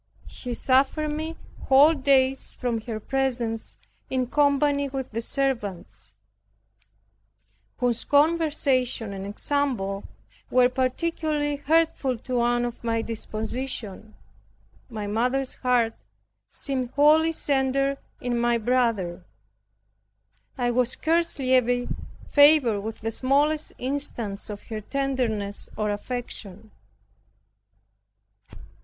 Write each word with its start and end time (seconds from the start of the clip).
She 0.25 0.55
suffered 0.55 1.09
me 1.11 1.37
whole 1.67 1.93
days 1.93 2.55
from 2.55 2.81
her 2.87 2.99
presence 2.99 3.77
in 4.09 4.25
company 4.25 4.89
with 4.89 5.11
the 5.11 5.21
servants, 5.21 6.15
whose 7.77 8.03
conversation 8.03 9.13
and 9.13 9.27
example 9.27 10.03
were 10.49 10.69
particularly 10.69 11.57
hurtful 11.57 12.17
to 12.17 12.37
one 12.37 12.65
of 12.65 12.83
my 12.83 13.03
disposition. 13.03 14.15
My 14.89 15.05
mother's 15.05 15.53
heart 15.53 15.93
seemed 16.49 16.89
wholly 16.95 17.31
centered 17.31 17.99
in 18.19 18.39
my 18.39 18.57
brother. 18.57 19.23
I 20.57 20.71
was 20.71 20.89
scarcely 20.93 21.53
ever 21.53 21.85
favored 22.27 22.81
with 22.81 23.01
the 23.01 23.11
smallest 23.11 23.73
instance 23.77 24.49
of 24.49 24.63
her 24.63 24.81
tenderness 24.81 25.69
or 25.77 25.91
affection. 25.91 26.71